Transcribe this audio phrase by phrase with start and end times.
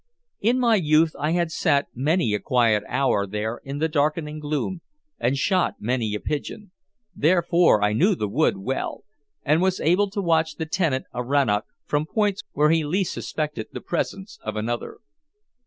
[0.39, 4.81] In my youth I had sat many a quiet hour there in the darkening gloom
[5.19, 6.71] and shot many a pigeon,
[7.15, 9.03] therefore I knew the wood well,
[9.43, 13.67] and was able to watch the tenant of Rannoch from points where he least suspected
[13.73, 15.01] the presence of another.